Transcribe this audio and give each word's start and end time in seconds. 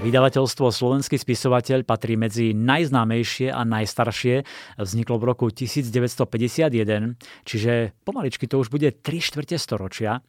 Vydavateľstvo 0.00 0.72
Slovenský 0.72 1.20
spisovateľ 1.20 1.84
patrí 1.84 2.16
medzi 2.16 2.56
najznámejšie 2.56 3.52
a 3.52 3.68
najstaršie. 3.68 4.48
Vzniklo 4.80 5.20
v 5.20 5.24
roku 5.28 5.52
1951, 5.52 7.20
čiže 7.44 7.92
pomaličky 8.08 8.48
to 8.48 8.64
už 8.64 8.72
bude 8.72 8.88
3 8.96 9.04
štvrte 9.04 9.60
storočia. 9.60 10.24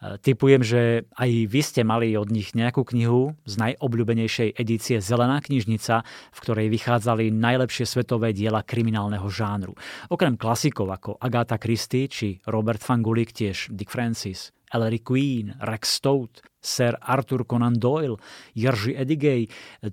Typujem, 0.00 0.64
že 0.64 1.04
aj 1.20 1.30
vy 1.52 1.60
ste 1.60 1.84
mali 1.84 2.16
od 2.16 2.32
nich 2.32 2.56
nejakú 2.56 2.80
knihu 2.88 3.36
z 3.44 3.60
najobľúbenejšej 3.60 4.56
edície 4.56 4.96
Zelená 5.04 5.44
knižnica, 5.44 6.00
v 6.32 6.38
ktorej 6.40 6.72
vychádzali 6.72 7.28
najlepšie 7.28 7.84
svetové 7.84 8.32
diela 8.32 8.64
kriminálneho 8.64 9.28
žánru. 9.28 9.76
Okrem 10.08 10.40
klasikov 10.40 10.88
ako 10.88 11.20
Agatha 11.20 11.60
Christie 11.60 12.08
či 12.08 12.40
Robert 12.48 12.80
Fangulik 12.80 13.36
tiež 13.36 13.68
Dick 13.76 13.92
Francis, 13.92 14.56
Ellery 14.72 15.00
Queen, 15.00 15.54
Rex 15.60 15.94
Stout, 15.96 16.40
Sir 16.60 16.96
Arthur 17.00 17.44
Conan 17.46 17.78
Doyle, 17.78 18.16
Jerzy 18.54 18.94
Edigej, 18.96 19.48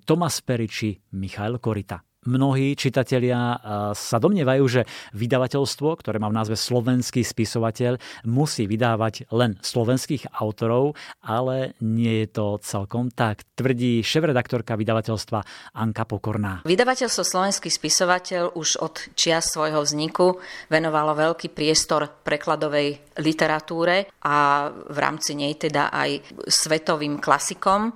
Thomas 0.05 0.41
Perry 0.41 0.68
Michael 1.12 1.59
Korita 1.59 2.04
mnohí 2.27 2.76
čitatelia 2.76 3.55
sa 3.95 4.17
domnievajú, 4.20 4.63
že 4.68 4.81
vydavateľstvo, 5.16 6.04
ktoré 6.04 6.20
má 6.20 6.27
v 6.27 6.38
názve 6.38 6.59
Slovenský 6.59 7.23
spisovateľ, 7.23 7.95
musí 8.27 8.68
vydávať 8.68 9.31
len 9.31 9.55
slovenských 9.63 10.35
autorov, 10.35 10.99
ale 11.23 11.80
nie 11.80 12.27
je 12.27 12.27
to 12.35 12.59
celkom 12.59 13.08
tak, 13.09 13.48
tvrdí 13.55 14.04
šéf-redaktorka 14.04 14.76
vydavateľstva 14.76 15.40
Anka 15.80 16.04
Pokorná. 16.04 16.68
Vydavateľstvo 16.68 17.23
Slovenský 17.23 17.71
spisovateľ 17.71 18.54
už 18.54 18.84
od 18.84 19.16
čias 19.16 19.55
svojho 19.55 19.80
vzniku 19.80 20.38
venovalo 20.68 21.16
veľký 21.16 21.55
priestor 21.55 22.12
prekladovej 22.27 23.18
literatúre 23.23 24.12
a 24.27 24.68
v 24.68 24.98
rámci 24.99 25.40
nej 25.40 25.55
teda 25.55 25.90
aj 25.96 26.21
svetovým 26.52 27.23
klasikom 27.23 27.96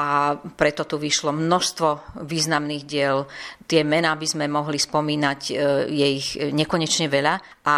a 0.00 0.32
preto 0.56 0.88
tu 0.88 0.96
vyšlo 0.96 1.28
množstvo 1.28 2.16
významných 2.24 2.84
diel. 2.88 3.28
Tie 3.68 3.84
mená 3.84 4.16
by 4.16 4.24
sme 4.24 4.48
mohli 4.48 4.80
spomínať, 4.80 5.40
e, 5.44 5.52
je 5.92 6.06
ich 6.08 6.28
nekonečne 6.40 7.12
veľa 7.12 7.34
a 7.68 7.74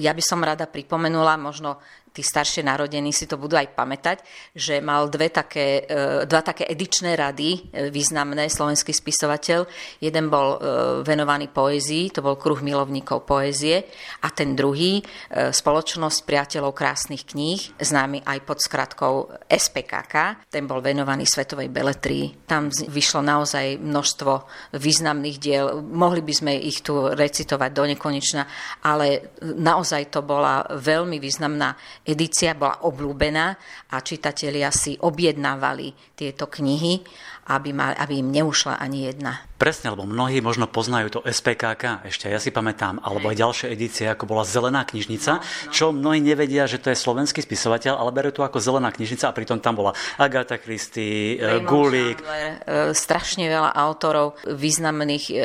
ja 0.00 0.16
by 0.16 0.22
som 0.24 0.40
rada 0.40 0.64
pripomenula 0.64 1.36
možno 1.36 1.76
tí 2.18 2.26
staršie 2.26 2.66
narodení 2.66 3.14
si 3.14 3.30
to 3.30 3.38
budú 3.38 3.54
aj 3.54 3.78
pamätať, 3.78 4.26
že 4.50 4.82
mal 4.82 5.06
dve 5.06 5.30
také, 5.30 5.86
e, 5.86 6.26
dva 6.26 6.42
také 6.42 6.66
edičné 6.66 7.14
rady 7.14 7.54
e, 7.54 7.58
významné, 7.94 8.50
slovenský 8.50 8.90
spisovateľ. 8.90 9.62
Jeden 10.02 10.26
bol 10.26 10.58
e, 10.58 10.58
venovaný 11.06 11.46
poézii, 11.46 12.10
to 12.10 12.26
bol 12.26 12.34
kruh 12.34 12.58
milovníkov 12.58 13.22
poézie 13.22 13.86
a 14.26 14.34
ten 14.34 14.58
druhý 14.58 15.00
Spoločnosť 15.28 16.24
priateľov 16.24 16.72
krásnych 16.72 17.28
kníh, 17.28 17.60
známy 17.76 18.24
aj 18.24 18.38
pod 18.48 18.58
skratkou 18.64 19.14
SPKK, 19.44 20.48
ten 20.48 20.64
bol 20.64 20.80
venovaný 20.80 21.28
svetovej 21.28 21.68
beletrii. 21.68 22.48
Tam 22.48 22.72
vyšlo 22.72 23.20
naozaj 23.20 23.76
množstvo 23.76 24.32
významných 24.74 25.38
diel, 25.38 25.84
mohli 25.84 26.24
by 26.24 26.32
sme 26.32 26.52
ich 26.56 26.80
tu 26.80 27.12
recitovať 27.12 27.70
do 27.70 27.84
nekonečna, 27.92 28.42
ale 28.88 29.36
naozaj 29.44 30.08
to 30.08 30.24
bola 30.24 30.64
veľmi 30.72 31.20
významná 31.20 31.76
edícia 32.08 32.56
bola 32.56 32.80
obľúbená 32.88 33.46
a 33.92 33.96
čitatelia 34.00 34.72
si 34.72 34.96
objednávali 34.96 36.16
tieto 36.16 36.48
knihy, 36.48 37.04
aby, 37.48 37.72
mal, 37.72 37.96
aby 37.96 38.20
im 38.20 38.28
neušla 38.28 38.76
ani 38.76 39.08
jedna. 39.08 39.40
Presne, 39.58 39.90
lebo 39.90 40.06
mnohí 40.06 40.38
možno 40.38 40.70
poznajú 40.70 41.18
to 41.18 41.20
SPKK, 41.26 42.06
ešte 42.06 42.30
ja 42.30 42.38
si 42.38 42.54
pamätám, 42.54 43.02
alebo 43.02 43.26
aj 43.32 43.42
ďalšie 43.42 43.66
edície, 43.74 44.06
ako 44.06 44.30
bola 44.30 44.46
Zelená 44.46 44.86
knižnica, 44.86 45.42
čo 45.74 45.90
mnohí 45.90 46.22
nevedia, 46.22 46.70
že 46.70 46.78
to 46.78 46.94
je 46.94 47.00
slovenský 47.00 47.42
spisovateľ, 47.42 47.98
ale 47.98 48.14
berú 48.14 48.30
to 48.30 48.46
ako 48.46 48.62
Zelená 48.62 48.94
knižnica 48.94 49.26
a 49.26 49.34
pritom 49.34 49.58
tam 49.58 49.82
bola 49.82 49.96
Agatha 50.14 50.62
Christie, 50.62 51.42
eh, 51.42 51.58
Gulik. 51.66 52.22
Eh, 52.22 52.94
strašne 52.94 53.50
veľa 53.50 53.74
autorov 53.74 54.38
významných, 54.46 55.24
eh, 55.34 55.40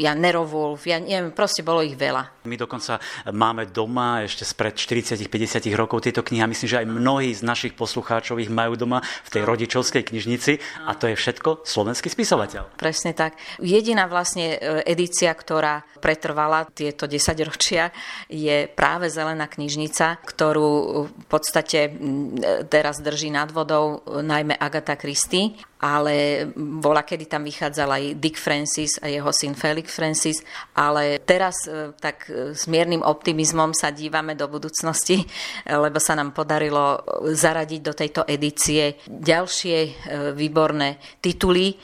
ja 0.00 0.16
Nerovulf, 0.16 0.88
ja 0.88 0.96
neviem, 0.96 1.36
proste 1.36 1.60
bolo 1.60 1.84
ich 1.84 2.00
veľa. 2.00 2.40
My 2.48 2.56
dokonca 2.56 2.96
máme 3.28 3.68
doma 3.68 4.24
ešte 4.24 4.48
spred 4.48 4.80
40-50 4.80 5.59
rokov 5.76 6.08
tieto 6.08 6.24
knihy 6.24 6.40
a 6.40 6.48
myslím, 6.48 6.68
že 6.70 6.80
aj 6.80 6.88
mnohí 6.88 7.30
z 7.36 7.44
našich 7.44 7.76
poslucháčov 7.76 8.40
ich 8.40 8.48
majú 8.48 8.80
doma 8.80 9.04
v 9.04 9.28
tej 9.28 9.42
rodičovskej 9.44 10.08
knižnici 10.08 10.52
a 10.88 10.96
to 10.96 11.12
je 11.12 11.20
všetko 11.20 11.68
slovenský 11.68 12.08
spisovateľ. 12.08 12.80
Presne 12.80 13.12
tak. 13.12 13.36
Jediná 13.60 14.08
vlastne 14.08 14.56
e, 14.56 14.86
edícia, 14.88 15.34
ktorá 15.36 15.84
pretrvala 16.00 16.64
tieto 16.72 17.04
desaťročia, 17.04 17.92
je 18.32 18.64
práve 18.72 19.12
Zelená 19.12 19.50
knižnica, 19.50 20.22
ktorú 20.24 20.70
v 21.10 21.26
podstate 21.28 21.92
teraz 22.70 23.02
drží 23.02 23.28
nad 23.28 23.52
vodou 23.52 24.00
najmä 24.06 24.56
Agatha 24.56 24.96
Christie 24.96 25.58
ale 25.80 26.46
bola, 26.56 27.02
kedy 27.02 27.24
tam 27.24 27.48
vychádzal 27.48 27.88
aj 27.88 28.04
Dick 28.20 28.36
Francis 28.36 29.00
a 29.00 29.08
jeho 29.08 29.32
syn 29.32 29.56
Felix 29.56 29.88
Francis, 29.90 30.44
ale 30.76 31.24
teraz 31.24 31.64
e, 31.64 31.96
tak 31.96 32.28
e, 32.28 32.52
s 32.52 32.68
miernym 32.68 33.00
optimizmom 33.00 33.72
sa 33.72 33.88
dívame 33.88 34.36
do 34.36 34.44
budúcnosti, 34.46 35.24
lebo 35.66 35.96
sa 35.96 36.12
nám 36.14 36.36
podarilo 36.36 37.00
zaradiť 37.32 37.80
do 37.80 37.92
tejto 37.96 38.22
edície 38.28 39.00
ďalšie 39.08 39.76
výborné 40.36 41.00
tituly 41.18 41.74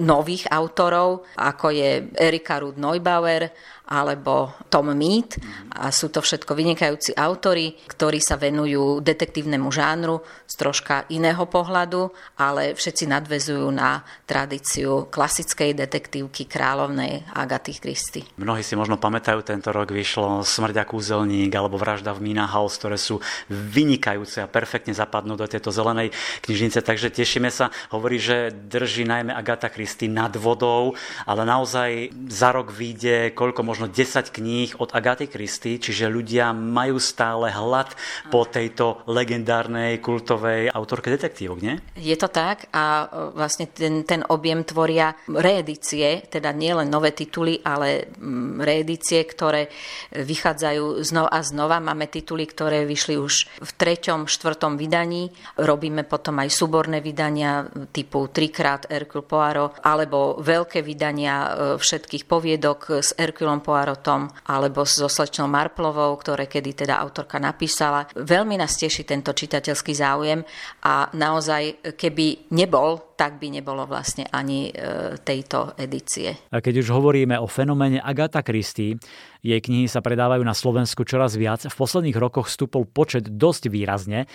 nových 0.00 0.48
autorov, 0.48 1.26
ako 1.36 1.66
je 1.72 1.90
Erika 2.16 2.60
Rudd 2.60 2.80
Neubauer, 2.80 3.52
alebo 3.84 4.56
Tom 4.72 4.96
Mead 4.96 5.36
a 5.76 5.92
sú 5.92 6.08
to 6.08 6.24
všetko 6.24 6.56
vynikajúci 6.56 7.12
autory, 7.20 7.76
ktorí 7.84 8.16
sa 8.16 8.40
venujú 8.40 9.04
detektívnemu 9.04 9.68
žánru 9.68 10.24
z 10.48 10.54
troška 10.56 11.04
iného 11.12 11.44
pohľadu, 11.44 12.08
ale 12.40 12.72
všetci 12.72 13.04
nadvezujú 13.04 13.68
na 13.68 14.00
tradíciu 14.24 15.12
klasickej 15.12 15.76
detektívky 15.76 16.48
kráľovnej 16.48 17.28
Agaty 17.36 17.72
Christy. 17.76 18.20
Mnohí 18.40 18.64
si 18.64 18.72
možno 18.72 18.96
pamätajú, 18.96 19.44
tento 19.44 19.68
rok 19.68 19.92
vyšlo 19.92 20.40
Smrť 20.40 20.76
a 20.80 20.84
kúzelník 20.88 21.52
alebo 21.52 21.76
Vražda 21.76 22.16
v 22.16 22.32
Mina 22.32 22.48
House, 22.48 22.80
ktoré 22.80 22.96
sú 22.96 23.20
vynikajúce 23.52 24.40
a 24.40 24.48
perfektne 24.48 24.96
zapadnú 24.96 25.36
do 25.36 25.44
tejto 25.44 25.68
zelenej 25.68 26.08
knižnice, 26.40 26.80
takže 26.80 27.12
tešíme 27.12 27.52
sa. 27.52 27.68
Hovorí, 27.92 28.16
že 28.16 28.48
drží 28.48 29.04
najmä 29.04 29.36
Agata 29.36 29.68
Christy 29.68 30.08
nad 30.08 30.32
vodou, 30.40 30.96
ale 31.28 31.44
naozaj 31.44 32.16
za 32.32 32.48
rok 32.48 32.72
vyjde 32.72 33.36
koľko 33.36 33.60
možno 33.60 33.73
10 33.76 34.30
kníh 34.30 34.78
od 34.78 34.94
Agaty 34.94 35.26
Christy, 35.26 35.82
čiže 35.82 36.06
ľudia 36.06 36.54
majú 36.54 37.02
stále 37.02 37.50
hlad 37.50 37.90
po 38.30 38.46
tejto 38.46 39.02
legendárnej 39.10 39.98
kultovej 39.98 40.70
autorke 40.70 41.10
detektívok, 41.10 41.58
nie? 41.58 41.74
Je 41.98 42.14
to 42.14 42.30
tak 42.30 42.70
a 42.70 42.84
e, 42.84 43.34
vlastne 43.34 43.66
ten, 43.66 44.06
ten 44.06 44.22
objem 44.30 44.62
tvoria 44.62 45.18
reedície, 45.26 46.22
teda 46.30 46.54
nielen 46.54 46.86
nové 46.86 47.10
tituly, 47.10 47.58
ale 47.64 48.06
mm, 48.14 48.62
reedície, 48.62 49.24
ktoré 49.26 49.66
vychádzajú 50.14 51.02
znova 51.02 51.30
a 51.34 51.40
znova. 51.42 51.82
Máme 51.82 52.06
tituly, 52.06 52.46
ktoré 52.46 52.84
vyšli 52.84 53.18
už 53.18 53.34
v 53.58 53.70
treťom, 53.74 54.30
štvrtom 54.30 54.78
vydaní. 54.78 55.32
Robíme 55.58 56.06
potom 56.06 56.38
aj 56.38 56.52
súborné 56.52 57.00
vydania 57.00 57.66
typu 57.90 58.28
trikrát 58.30 58.86
Hercule 58.86 59.24
Poirot, 59.24 59.80
alebo 59.82 60.38
veľké 60.38 60.84
vydania 60.84 61.34
e, 61.34 61.48
všetkých 61.80 62.28
poviedok 62.28 63.00
s 63.00 63.16
Herculom 63.16 63.63
Poirotom 63.64 64.28
alebo 64.44 64.84
so 64.84 65.08
slečnou 65.08 65.48
Marplovou, 65.48 66.12
ktoré 66.20 66.44
kedy 66.44 66.84
teda 66.84 67.00
autorka 67.00 67.40
napísala. 67.40 68.04
Veľmi 68.12 68.60
nás 68.60 68.76
teší 68.76 69.08
tento 69.08 69.32
čitateľský 69.32 69.96
záujem 69.96 70.44
a 70.84 71.08
naozaj, 71.16 71.96
keby 71.96 72.52
nebol, 72.52 73.14
tak 73.14 73.38
by 73.38 73.46
nebolo 73.48 73.86
vlastne 73.86 74.26
ani 74.28 74.68
e, 74.68 75.14
tejto 75.22 75.78
edície. 75.78 76.34
A 76.50 76.58
keď 76.58 76.82
už 76.82 76.90
hovoríme 76.90 77.38
o 77.38 77.46
fenoméne 77.46 78.02
Agatha 78.02 78.42
Christie, 78.42 78.98
jej 79.44 79.60
knihy 79.62 79.86
sa 79.86 80.02
predávajú 80.02 80.42
na 80.42 80.56
Slovensku 80.56 81.06
čoraz 81.06 81.38
viac. 81.38 81.62
V 81.62 81.76
posledných 81.76 82.18
rokoch 82.18 82.50
stúpol 82.50 82.88
počet 82.90 83.30
dosť 83.30 83.70
výrazne, 83.70 84.26
e, 84.26 84.28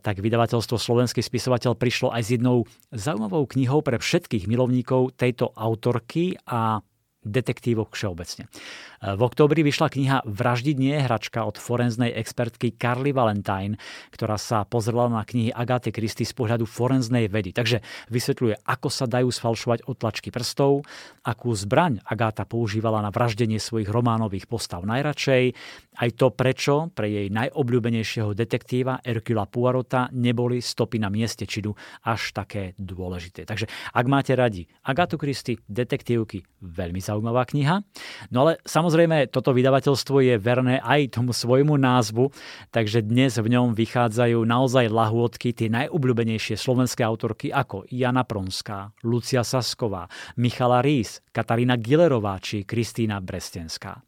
tak 0.00 0.24
vydavateľstvo 0.24 0.80
Slovenský 0.80 1.20
spisovateľ 1.20 1.76
prišlo 1.76 2.08
aj 2.10 2.22
s 2.24 2.28
jednou 2.40 2.64
zaujímavou 2.90 3.44
knihou 3.52 3.84
pre 3.84 4.00
všetkých 4.00 4.48
milovníkov 4.48 5.14
tejto 5.20 5.52
autorky 5.52 6.34
a 6.48 6.80
detektívok 7.22 7.94
všeobecne. 7.94 8.50
V 9.02 9.20
oktobri 9.22 9.66
vyšla 9.66 9.88
kniha 9.90 10.18
Vraždiť 10.22 10.76
nie 10.78 10.94
je 10.94 11.06
hračka 11.06 11.42
od 11.42 11.58
forenznej 11.58 12.14
expertky 12.14 12.74
Carly 12.78 13.10
Valentine, 13.10 13.74
ktorá 14.14 14.38
sa 14.38 14.62
pozrela 14.62 15.10
na 15.10 15.26
knihy 15.26 15.50
Agáty 15.50 15.90
Kristy 15.90 16.22
z 16.22 16.34
pohľadu 16.38 16.66
forenznej 16.66 17.26
vedy. 17.26 17.50
Takže 17.50 17.82
vysvetľuje, 18.14 18.62
ako 18.62 18.88
sa 18.90 19.10
dajú 19.10 19.26
sfalšovať 19.30 19.90
otlačky 19.90 20.30
prstov, 20.30 20.86
akú 21.26 21.50
zbraň 21.50 21.98
Agáta 22.06 22.46
používala 22.46 23.02
na 23.02 23.10
vraždenie 23.10 23.58
svojich 23.58 23.90
románových 23.90 24.46
postav 24.46 24.86
najradšej, 24.86 25.54
aj 25.92 26.10
to, 26.16 26.32
prečo 26.32 26.88
pre 26.94 27.10
jej 27.10 27.26
najobľúbenejšieho 27.28 28.32
detektíva 28.32 29.04
Hercula 29.04 29.44
Poirota 29.44 30.08
neboli 30.14 30.64
stopy 30.64 30.96
na 30.96 31.12
mieste 31.12 31.44
činu 31.44 31.76
až 32.06 32.32
také 32.32 32.72
dôležité. 32.80 33.44
Takže 33.44 33.68
ak 33.92 34.06
máte 34.08 34.32
radi 34.32 34.64
Agátu 34.88 35.20
Kristy, 35.20 35.60
detektívky, 35.68 36.40
veľmi 36.64 37.02
zaujímavá 37.12 37.44
kniha. 37.44 37.84
No 38.32 38.48
ale 38.48 38.56
samozrejme 38.64 39.28
toto 39.28 39.52
vydavateľstvo 39.52 40.24
je 40.24 40.34
verné 40.40 40.80
aj 40.80 41.20
tomu 41.20 41.36
svojmu 41.36 41.76
názvu, 41.76 42.32
takže 42.72 43.04
dnes 43.04 43.36
v 43.36 43.52
ňom 43.52 43.76
vychádzajú 43.76 44.40
naozaj 44.40 44.88
lahôdky, 44.88 45.52
tie 45.52 45.68
najobľúbenejšie 45.68 46.56
slovenské 46.56 47.04
autorky 47.04 47.52
ako 47.52 47.84
Jana 47.92 48.24
Pronská, 48.24 48.96
Lucia 49.04 49.44
Sasková, 49.44 50.08
Michala 50.40 50.80
Rís, 50.80 51.20
Katarína 51.36 51.76
Gilerová 51.76 52.40
či 52.40 52.64
Kristýna 52.64 53.20
Brestenská. 53.20 54.00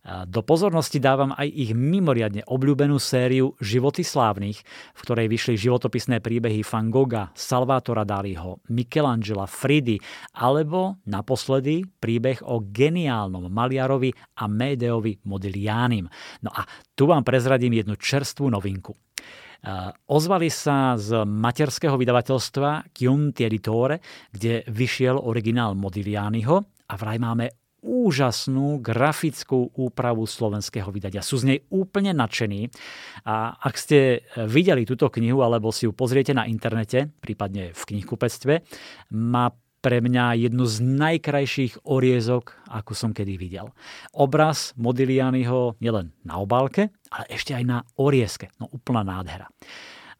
Do 0.00 0.40
pozornosti 0.40 0.96
dávam 0.96 1.36
aj 1.36 1.44
ich 1.44 1.76
mimoriadne 1.76 2.40
obľúbenú 2.48 2.96
sériu 2.96 3.52
Životy 3.60 4.00
slávnych, 4.00 4.64
v 4.96 5.00
ktorej 5.04 5.28
vyšli 5.28 5.60
životopisné 5.60 6.24
príbehy 6.24 6.64
Van 6.64 6.88
Gogha, 6.88 7.28
Salvatora 7.36 8.08
Daliho, 8.08 8.64
Michelangela, 8.72 9.44
Fridy 9.44 10.00
alebo 10.40 10.96
naposledy 11.04 11.84
príbeh 11.84 12.40
o 12.48 12.64
geniálnom 12.64 13.52
maliarovi 13.52 14.40
a 14.40 14.48
Medeovi 14.48 15.20
Modiglianim. 15.28 16.08
No 16.40 16.48
a 16.48 16.64
tu 16.96 17.04
vám 17.04 17.20
prezradím 17.20 17.76
jednu 17.76 18.00
čerstvú 18.00 18.48
novinku. 18.48 18.96
Ozvali 20.08 20.48
sa 20.48 20.96
z 20.96 21.28
materského 21.28 22.00
vydavateľstva 22.00 22.96
Chiunti 22.96 23.44
Editore, 23.44 24.00
kde 24.32 24.64
vyšiel 24.64 25.20
originál 25.20 25.76
Modiglianiho 25.76 26.56
a 26.88 26.94
vraj 26.96 27.20
máme 27.20 27.59
úžasnú 27.80 28.80
grafickú 28.80 29.72
úpravu 29.76 30.28
slovenského 30.28 30.88
vydania. 30.92 31.24
Sú 31.24 31.40
z 31.40 31.56
nej 31.56 31.58
úplne 31.72 32.12
nadšení 32.12 32.68
a 33.24 33.56
ak 33.56 33.74
ste 33.76 34.24
videli 34.48 34.84
túto 34.84 35.08
knihu 35.08 35.40
alebo 35.40 35.72
si 35.72 35.88
ju 35.88 35.92
pozriete 35.92 36.36
na 36.36 36.44
internete, 36.44 37.08
prípadne 37.20 37.72
v 37.72 37.82
knihkupectve, 37.82 38.64
má 39.16 39.52
pre 39.80 40.04
mňa 40.04 40.36
jednu 40.36 40.68
z 40.68 40.76
najkrajších 40.84 41.88
oriezok, 41.88 42.52
akú 42.68 42.92
som 42.92 43.16
kedy 43.16 43.40
videl. 43.40 43.72
Obraz 44.12 44.76
Modiglianiho 44.76 45.80
nielen 45.80 46.12
na 46.20 46.36
obálke, 46.36 46.92
ale 47.08 47.24
ešte 47.32 47.56
aj 47.56 47.64
na 47.64 47.78
oriezke. 47.96 48.52
No 48.60 48.68
úplná 48.68 49.00
nádhera. 49.00 49.48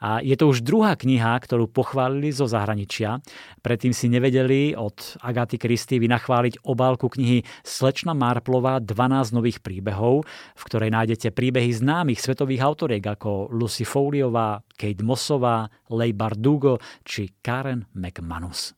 A 0.01 0.25
je 0.25 0.33
to 0.37 0.49
už 0.49 0.65
druhá 0.65 0.97
kniha, 0.97 1.37
ktorú 1.37 1.69
pochválili 1.69 2.33
zo 2.33 2.49
zahraničia. 2.49 3.21
Predtým 3.61 3.93
si 3.93 4.09
nevedeli 4.09 4.73
od 4.77 5.21
Agaty 5.21 5.61
Kristy 5.61 6.01
vynachváliť 6.01 6.65
obálku 6.65 7.13
knihy 7.13 7.45
Slečna 7.65 8.17
Marplová 8.17 8.81
12 8.81 9.37
nových 9.37 9.61
príbehov, 9.61 10.25
v 10.57 10.63
ktorej 10.65 10.93
nájdete 10.93 11.33
príbehy 11.33 11.73
známych 11.73 12.21
svetových 12.21 12.65
autoriek 12.65 13.05
ako 13.05 13.53
Lucy 13.53 13.85
Foliová, 13.85 14.61
Kate 14.77 15.05
Mossová, 15.05 15.69
Leigh 15.93 16.17
Bardugo 16.17 16.81
či 17.05 17.37
Karen 17.45 17.85
McManus. 17.97 18.69